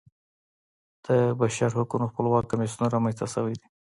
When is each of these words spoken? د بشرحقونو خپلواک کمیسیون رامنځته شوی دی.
د 1.05 1.07
بشرحقونو 1.39 2.09
خپلواک 2.11 2.43
کمیسیون 2.51 2.87
رامنځته 2.95 3.25
شوی 3.33 3.53
دی. 3.59 3.67